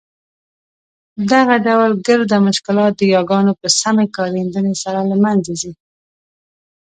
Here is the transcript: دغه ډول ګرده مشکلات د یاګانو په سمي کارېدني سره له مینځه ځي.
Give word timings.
دغه 1.31 1.55
ډول 1.67 1.91
ګرده 2.07 2.37
مشکلات 2.47 2.93
د 2.97 3.01
یاګانو 3.15 3.53
په 3.61 3.67
سمي 3.79 4.05
کارېدني 4.17 4.73
سره 4.83 4.99
له 5.09 5.15
مینځه 5.23 5.53
ځي. 5.61 5.71